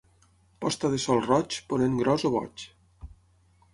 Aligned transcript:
Posta 0.65 0.91
de 0.93 1.01
sol 1.03 1.21
roig, 1.27 1.57
ponent 1.73 1.99
gros 2.03 2.27
o 2.31 2.33
boig. 2.39 2.65